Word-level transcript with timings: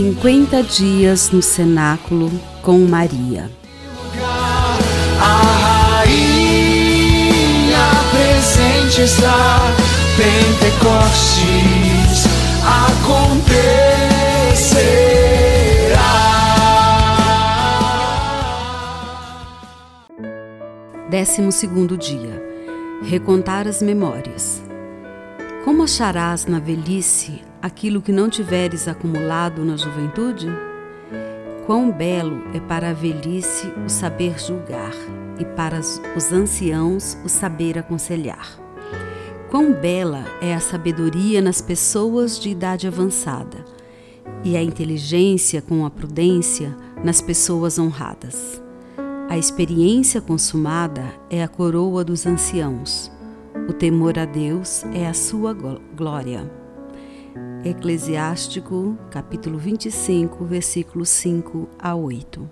50 0.00 0.62
dias 0.62 1.30
no 1.30 1.42
cenáculo 1.42 2.30
com 2.62 2.78
Maria. 2.78 3.50
A 5.20 6.00
rainha 6.00 7.36
presente 8.10 9.02
está, 9.02 9.58
Pentecostes 10.16 11.44
acontecerá. 12.64 13.90
Décimo 21.10 21.52
segundo 21.52 21.98
dia. 21.98 22.42
Recontar 23.02 23.68
as 23.68 23.82
memórias. 23.82 24.69
Como 25.70 25.84
acharás 25.84 26.46
na 26.46 26.58
velhice 26.58 27.42
aquilo 27.62 28.02
que 28.02 28.10
não 28.10 28.28
tiveres 28.28 28.88
acumulado 28.88 29.64
na 29.64 29.76
juventude? 29.76 30.48
Quão 31.64 31.92
belo 31.92 32.42
é 32.52 32.58
para 32.58 32.90
a 32.90 32.92
velhice 32.92 33.68
o 33.86 33.88
saber 33.88 34.36
julgar 34.36 34.92
e 35.38 35.44
para 35.44 35.78
os 35.78 36.32
anciãos 36.32 37.16
o 37.24 37.28
saber 37.28 37.78
aconselhar. 37.78 38.58
Quão 39.48 39.72
bela 39.72 40.24
é 40.40 40.52
a 40.52 40.58
sabedoria 40.58 41.40
nas 41.40 41.60
pessoas 41.62 42.36
de 42.36 42.50
idade 42.50 42.88
avançada 42.88 43.64
e 44.42 44.56
a 44.56 44.62
inteligência 44.64 45.62
com 45.62 45.86
a 45.86 45.90
prudência 45.90 46.76
nas 47.04 47.22
pessoas 47.22 47.78
honradas. 47.78 48.60
A 49.28 49.38
experiência 49.38 50.20
consumada 50.20 51.04
é 51.30 51.44
a 51.44 51.48
coroa 51.48 52.02
dos 52.02 52.26
anciãos. 52.26 53.19
O 53.68 53.72
temor 53.72 54.18
a 54.18 54.24
Deus 54.24 54.84
é 54.94 55.06
a 55.06 55.14
sua 55.14 55.54
glória. 55.96 56.50
Eclesiástico, 57.64 58.96
capítulo 59.10 59.58
25, 59.58 60.44
versículos 60.44 61.08
5 61.10 61.68
a 61.78 61.94
8. 61.94 62.48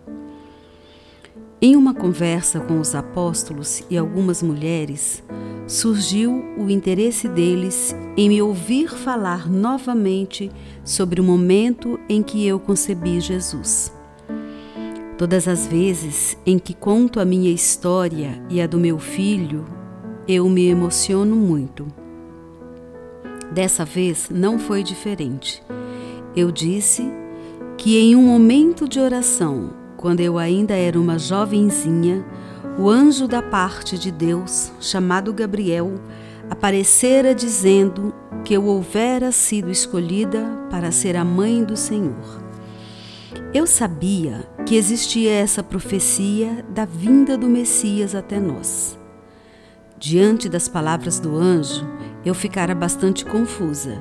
Em 1.60 1.76
uma 1.76 1.94
conversa 1.94 2.60
com 2.60 2.78
os 2.78 2.94
apóstolos 2.94 3.82
e 3.90 3.96
algumas 3.96 4.42
mulheres, 4.42 5.24
surgiu 5.66 6.44
o 6.56 6.70
interesse 6.70 7.28
deles 7.28 7.94
em 8.16 8.28
me 8.28 8.40
ouvir 8.40 8.88
falar 8.88 9.50
novamente 9.50 10.50
sobre 10.84 11.20
o 11.20 11.24
momento 11.24 11.98
em 12.08 12.22
que 12.22 12.46
eu 12.46 12.60
concebi 12.60 13.20
Jesus. 13.20 13.92
Todas 15.18 15.48
as 15.48 15.66
vezes 15.66 16.38
em 16.46 16.60
que 16.60 16.72
conto 16.72 17.18
a 17.18 17.24
minha 17.24 17.50
história 17.50 18.40
e 18.48 18.62
a 18.62 18.68
do 18.68 18.78
meu 18.78 19.00
filho, 19.00 19.77
eu 20.28 20.46
me 20.46 20.66
emociono 20.66 21.34
muito. 21.34 21.86
Dessa 23.50 23.82
vez 23.82 24.28
não 24.30 24.58
foi 24.58 24.82
diferente. 24.82 25.62
Eu 26.36 26.52
disse 26.52 27.10
que 27.78 27.98
em 27.98 28.14
um 28.14 28.22
momento 28.22 28.86
de 28.86 29.00
oração, 29.00 29.70
quando 29.96 30.20
eu 30.20 30.36
ainda 30.36 30.74
era 30.74 31.00
uma 31.00 31.18
jovenzinha, 31.18 32.22
o 32.78 32.90
anjo 32.90 33.26
da 33.26 33.40
parte 33.40 33.98
de 33.98 34.12
Deus, 34.12 34.70
chamado 34.78 35.32
Gabriel, 35.32 35.94
aparecera 36.50 37.34
dizendo 37.34 38.14
que 38.44 38.52
eu 38.52 38.66
houvera 38.66 39.32
sido 39.32 39.70
escolhida 39.70 40.44
para 40.70 40.92
ser 40.92 41.16
a 41.16 41.24
mãe 41.24 41.64
do 41.64 41.76
Senhor. 41.76 42.42
Eu 43.54 43.66
sabia 43.66 44.46
que 44.66 44.76
existia 44.76 45.32
essa 45.32 45.62
profecia 45.62 46.62
da 46.68 46.84
vinda 46.84 47.38
do 47.38 47.46
Messias 47.46 48.14
até 48.14 48.38
nós. 48.38 48.97
Diante 50.00 50.48
das 50.48 50.68
palavras 50.68 51.18
do 51.18 51.34
anjo, 51.34 51.84
eu 52.24 52.32
ficara 52.32 52.72
bastante 52.72 53.24
confusa, 53.24 54.00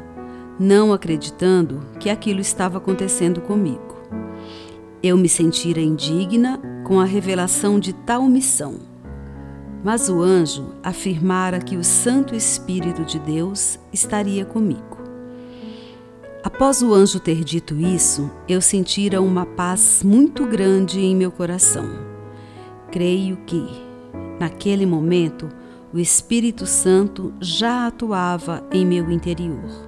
não 0.59 0.93
acreditando 0.93 1.81
que 1.99 2.07
aquilo 2.07 2.39
estava 2.39 2.77
acontecendo 2.77 3.41
comigo. 3.41 3.97
Eu 5.01 5.17
me 5.17 5.27
sentira 5.27 5.81
indigna 5.81 6.61
com 6.85 6.99
a 6.99 7.03
revelação 7.03 7.79
de 7.79 7.93
tal 7.93 8.25
missão. 8.25 8.75
Mas 9.83 10.07
o 10.07 10.21
anjo 10.21 10.75
afirmara 10.83 11.57
que 11.59 11.75
o 11.75 11.83
Santo 11.83 12.35
Espírito 12.35 13.03
de 13.03 13.17
Deus 13.17 13.79
estaria 13.91 14.45
comigo. 14.45 14.99
Após 16.43 16.83
o 16.83 16.93
anjo 16.93 17.19
ter 17.19 17.43
dito 17.43 17.75
isso, 17.75 18.29
eu 18.47 18.61
sentira 18.61 19.19
uma 19.19 19.47
paz 19.47 20.03
muito 20.03 20.45
grande 20.45 20.99
em 20.99 21.15
meu 21.15 21.31
coração. 21.31 21.89
Creio 22.91 23.37
que, 23.47 23.67
naquele 24.39 24.85
momento, 24.85 25.49
o 25.93 25.99
Espírito 25.99 26.65
Santo 26.65 27.33
já 27.39 27.87
atuava 27.87 28.67
em 28.71 28.85
meu 28.85 29.09
interior. 29.09 29.87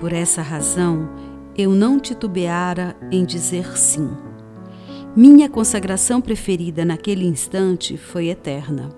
Por 0.00 0.12
essa 0.12 0.42
razão, 0.42 1.08
eu 1.56 1.70
não 1.70 1.98
titubeara 1.98 2.96
em 3.10 3.24
dizer 3.24 3.76
sim. 3.76 4.10
Minha 5.14 5.48
consagração 5.48 6.20
preferida 6.20 6.84
naquele 6.84 7.26
instante 7.26 7.96
foi 7.96 8.28
eterna. 8.28 8.90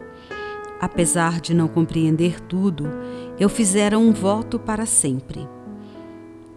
Apesar 0.81 1.41
de 1.41 1.55
não 1.55 1.69
compreender 1.69 2.41
tudo, 2.41 2.87
eu 3.38 3.49
fizera 3.49 3.99
um 3.99 4.12
voto 4.12 4.59
para 4.59 4.87
sempre. 4.87 5.47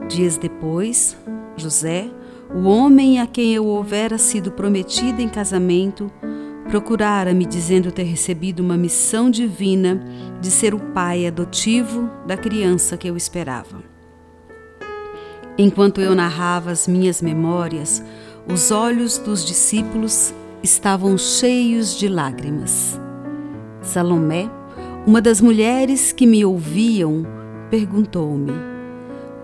Dias 0.07 0.37
depois, 0.37 1.17
José, 1.55 2.09
o 2.53 2.67
homem 2.67 3.19
a 3.19 3.27
quem 3.27 3.53
eu 3.53 3.65
houvera 3.65 4.17
sido 4.17 4.51
prometida 4.51 5.21
em 5.21 5.29
casamento, 5.29 6.11
procurara-me 6.73 7.45
dizendo 7.45 7.91
ter 7.91 8.01
recebido 8.01 8.61
uma 8.61 8.75
missão 8.75 9.29
divina 9.29 10.03
de 10.41 10.49
ser 10.49 10.73
o 10.73 10.79
pai 10.79 11.27
adotivo 11.27 12.09
da 12.25 12.35
criança 12.35 12.97
que 12.97 13.07
eu 13.07 13.15
esperava. 13.15 13.83
Enquanto 15.55 16.01
eu 16.01 16.15
narrava 16.15 16.71
as 16.71 16.87
minhas 16.87 17.21
memórias, 17.21 18.03
os 18.51 18.71
olhos 18.71 19.19
dos 19.19 19.45
discípulos 19.45 20.33
estavam 20.63 21.15
cheios 21.15 21.95
de 21.95 22.07
lágrimas. 22.07 22.99
Salomé, 23.79 24.49
uma 25.05 25.21
das 25.21 25.39
mulheres 25.39 26.11
que 26.11 26.25
me 26.25 26.43
ouviam, 26.43 27.23
perguntou-me: 27.69 28.53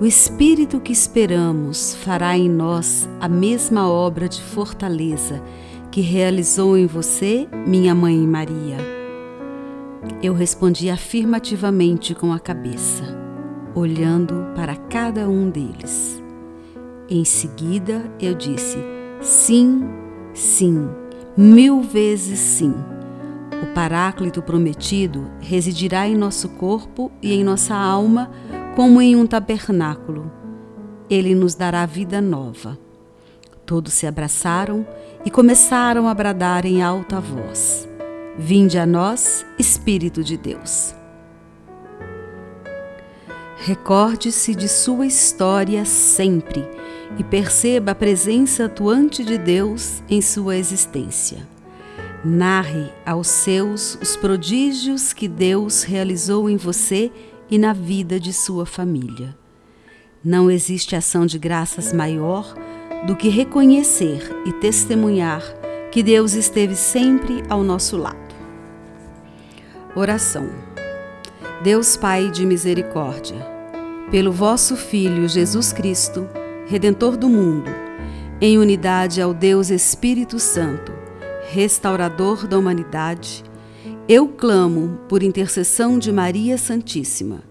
O 0.01 0.05
Espírito 0.07 0.79
que 0.79 0.91
esperamos 0.91 1.93
fará 1.93 2.35
em 2.35 2.49
nós 2.49 3.07
a 3.19 3.29
mesma 3.29 3.87
obra 3.87 4.27
de 4.27 4.41
fortaleza 4.41 5.39
que 5.99 6.03
realizou 6.05 6.77
em 6.77 6.85
você, 6.85 7.45
minha 7.67 7.93
mãe 7.93 8.17
Maria? 8.19 8.77
Eu 10.23 10.33
respondi 10.33 10.89
afirmativamente 10.89 12.15
com 12.15 12.31
a 12.31 12.39
cabeça, 12.39 13.03
olhando 13.75 14.47
para 14.55 14.77
cada 14.77 15.27
um 15.27 15.49
deles. 15.49 16.23
Em 17.09 17.25
seguida, 17.25 18.09
eu 18.17 18.33
disse: 18.33 18.77
sim, 19.19 19.83
sim, 20.33 20.87
mil 21.35 21.81
vezes 21.81 22.39
sim. 22.39 22.73
O 23.61 23.73
Paráclito 23.73 24.41
prometido 24.41 25.29
residirá 25.41 26.07
em 26.07 26.15
nosso 26.15 26.47
corpo 26.47 27.11
e 27.21 27.33
em 27.33 27.43
nossa 27.43 27.75
alma, 27.75 28.31
como 28.73 29.01
em 29.01 29.17
um 29.17 29.27
tabernáculo. 29.27 30.31
Ele 31.09 31.35
nos 31.35 31.55
dará 31.55 31.85
vida 31.85 32.21
nova. 32.21 32.79
Todos 33.65 33.91
se 33.91 34.07
abraçaram 34.07 34.87
e 35.25 35.29
começaram 35.29 36.07
a 36.07 36.13
bradar 36.13 36.65
em 36.65 36.81
alta 36.81 37.19
voz: 37.19 37.87
Vinde 38.37 38.77
a 38.77 38.85
nós, 38.85 39.45
Espírito 39.57 40.23
de 40.23 40.37
Deus. 40.37 40.95
Recorde-se 43.57 44.55
de 44.55 44.69
sua 44.69 45.05
história 45.05 45.83
sempre 45.83 46.65
e 47.17 47.23
perceba 47.23 47.91
a 47.91 47.95
presença 47.95 48.65
atuante 48.65 49.23
de 49.23 49.37
Deus 49.37 50.01
em 50.09 50.21
sua 50.21 50.55
existência. 50.55 51.45
Narre 52.23 52.91
aos 53.05 53.27
seus 53.27 53.95
os 54.01 54.15
prodígios 54.15 55.13
que 55.13 55.27
Deus 55.27 55.83
realizou 55.83 56.49
em 56.49 56.55
você 56.55 57.11
e 57.49 57.57
na 57.57 57.73
vida 57.73 58.19
de 58.19 58.31
sua 58.31 58.65
família. 58.65 59.37
Não 60.23 60.51
existe 60.51 60.95
ação 60.95 61.25
de 61.25 61.37
graças 61.37 61.93
maior 61.93 62.53
do 63.05 63.15
que 63.15 63.29
reconhecer 63.29 64.29
e 64.45 64.53
testemunhar 64.53 65.41
que 65.91 66.03
Deus 66.03 66.33
esteve 66.33 66.75
sempre 66.75 67.43
ao 67.49 67.63
nosso 67.63 67.97
lado. 67.97 68.17
Oração. 69.95 70.49
Deus 71.63 71.97
Pai 71.97 72.29
de 72.29 72.45
misericórdia, 72.45 73.37
pelo 74.11 74.31
vosso 74.31 74.75
Filho 74.75 75.27
Jesus 75.27 75.73
Cristo, 75.73 76.27
Redentor 76.67 77.17
do 77.17 77.27
mundo, 77.27 77.69
em 78.39 78.57
unidade 78.57 79.21
ao 79.21 79.33
Deus 79.33 79.69
Espírito 79.69 80.39
Santo, 80.39 80.93
restaurador 81.49 82.47
da 82.47 82.57
humanidade, 82.57 83.43
eu 84.07 84.27
clamo 84.27 84.99
por 85.09 85.23
intercessão 85.23 85.99
de 85.99 86.11
Maria 86.11 86.57
Santíssima, 86.57 87.43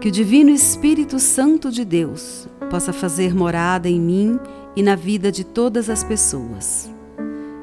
que 0.00 0.08
o 0.08 0.10
Divino 0.10 0.50
Espírito 0.50 1.18
Santo 1.18 1.70
de 1.70 1.84
Deus 1.84 2.48
possa 2.70 2.92
fazer 2.92 3.34
morada 3.34 3.88
em 3.88 4.00
mim 4.00 4.40
e 4.76 4.82
na 4.82 4.94
vida 4.94 5.30
de 5.30 5.44
todas 5.44 5.90
as 5.90 6.04
pessoas. 6.04 6.90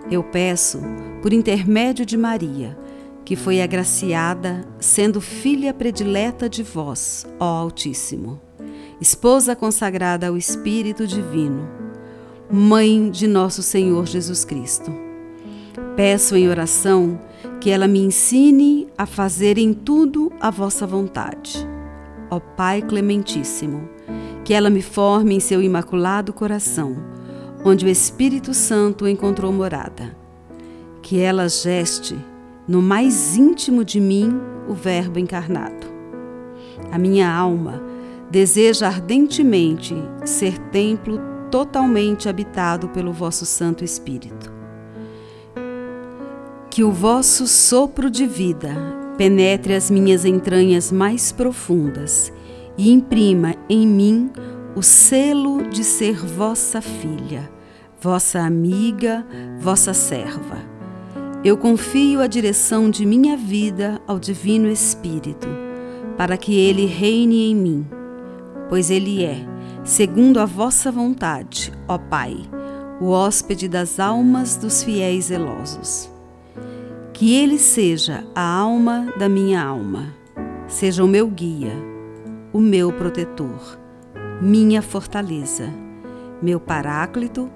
Eu 0.09 0.23
peço, 0.23 0.79
por 1.21 1.33
intermédio 1.33 2.05
de 2.05 2.17
Maria, 2.17 2.77
que 3.25 3.35
foi 3.35 3.61
agraciada, 3.61 4.65
sendo 4.79 5.19
filha 5.19 5.73
predileta 5.73 6.47
de 6.47 6.63
vós, 6.63 7.25
ó 7.39 7.45
Altíssimo, 7.45 8.39
esposa 9.01 9.55
consagrada 9.55 10.27
ao 10.27 10.37
Espírito 10.37 11.05
Divino, 11.05 11.67
Mãe 12.49 13.09
de 13.09 13.27
nosso 13.27 13.61
Senhor 13.61 14.05
Jesus 14.05 14.45
Cristo. 14.45 14.89
Peço 15.97 16.37
em 16.37 16.47
oração 16.47 17.19
que 17.59 17.69
ela 17.69 17.87
me 17.87 17.99
ensine 17.99 18.87
a 18.97 19.05
fazer 19.05 19.57
em 19.57 19.73
tudo 19.73 20.31
a 20.39 20.49
vossa 20.49 20.87
vontade. 20.87 21.67
Ó 22.29 22.39
Pai 22.39 22.81
Clementíssimo, 22.81 23.89
que 24.47 24.53
ela 24.53 24.69
me 24.69 24.81
forme 24.81 25.35
em 25.35 25.41
seu 25.41 25.61
imaculado 25.61 26.31
coração, 26.31 26.95
onde 27.65 27.85
o 27.85 27.89
Espírito 27.89 28.53
Santo 28.53 29.05
encontrou 29.05 29.51
morada. 29.51 30.15
Que 31.01 31.19
ela 31.19 31.49
geste 31.49 32.17
no 32.65 32.81
mais 32.81 33.35
íntimo 33.35 33.83
de 33.83 33.99
mim 33.99 34.39
o 34.65 34.73
Verbo 34.73 35.19
encarnado. 35.19 35.85
A 36.89 36.97
minha 36.97 37.29
alma 37.29 37.83
deseja 38.31 38.87
ardentemente 38.87 39.93
ser 40.23 40.57
templo 40.69 41.19
totalmente 41.51 42.29
habitado 42.29 42.87
pelo 42.87 43.11
vosso 43.11 43.45
Santo 43.45 43.83
Espírito. 43.83 44.49
Que 46.69 46.85
o 46.85 46.91
vosso 46.93 47.45
sopro 47.47 48.09
de 48.09 48.25
vida 48.25 48.73
penetre 49.17 49.73
as 49.73 49.91
minhas 49.91 50.23
entranhas 50.23 50.89
mais 50.89 51.33
profundas 51.33 52.31
e 52.77 52.91
imprima 52.91 53.55
em 53.67 53.87
mim 53.87 54.31
o 54.75 54.83
selo 54.83 55.67
de 55.69 55.83
ser 55.83 56.23
vossa 56.23 56.81
filha, 56.81 57.49
vossa 57.99 58.39
amiga, 58.39 59.25
vossa 59.59 59.93
serva. 59.93 60.57
Eu 61.43 61.57
confio 61.57 62.21
a 62.21 62.27
direção 62.27 62.89
de 62.89 63.05
minha 63.05 63.35
vida 63.35 63.99
ao 64.05 64.19
Divino 64.19 64.69
Espírito, 64.69 65.47
para 66.15 66.37
que 66.37 66.55
ele 66.55 66.85
reine 66.85 67.49
em 67.49 67.55
mim, 67.55 67.87
pois 68.69 68.91
ele 68.91 69.23
é, 69.23 69.39
segundo 69.83 70.39
a 70.39 70.45
vossa 70.45 70.91
vontade, 70.91 71.71
ó 71.87 71.97
Pai, 71.97 72.37
o 72.99 73.09
hóspede 73.09 73.67
das 73.67 73.99
almas 73.99 74.57
dos 74.57 74.83
fiéis 74.83 75.25
zelosos. 75.25 76.09
Que 77.13 77.33
ele 77.33 77.57
seja 77.57 78.23
a 78.35 78.41
alma 78.41 79.11
da 79.17 79.27
minha 79.27 79.63
alma, 79.63 80.13
seja 80.67 81.03
o 81.03 81.07
meu 81.07 81.27
guia, 81.27 81.73
o 82.53 82.59
meu 82.59 82.91
protetor, 82.91 83.79
minha 84.41 84.81
fortaleza, 84.81 85.73
meu 86.41 86.59
paráclito, 86.59 87.49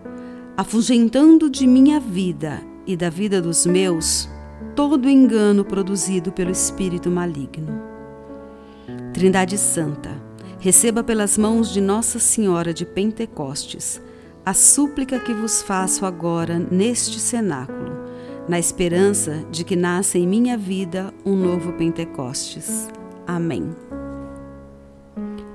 afugentando 0.56 1.50
de 1.50 1.66
minha 1.66 2.00
vida 2.00 2.62
e 2.86 2.96
da 2.96 3.10
vida 3.10 3.42
dos 3.42 3.66
meus 3.66 4.30
todo 4.76 5.10
engano 5.10 5.64
produzido 5.64 6.32
pelo 6.32 6.52
espírito 6.52 7.10
maligno. 7.10 7.82
Trindade 9.14 9.58
Santa, 9.58 10.12
receba 10.60 11.04
pelas 11.04 11.38
mãos 11.38 11.72
de 11.72 11.82
Nossa 11.82 12.20
Senhora 12.20 12.74
de 12.74 12.86
Pentecostes 12.86 14.02
a 14.46 14.54
súplica 14.54 15.20
que 15.20 15.34
vos 15.34 15.62
faço 15.62 16.06
agora 16.06 16.58
neste 16.60 17.20
cenáculo 17.20 18.02
na 18.48 18.60
esperança 18.60 19.46
de 19.52 19.64
que 19.64 19.76
nasça 19.76 20.18
em 20.18 20.28
minha 20.28 20.58
vida 20.58 21.14
um 21.26 21.36
novo 21.36 21.74
Pentecostes. 21.74 22.90
Amém. 23.26 23.74